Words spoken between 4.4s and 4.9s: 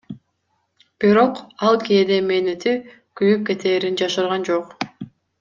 жок.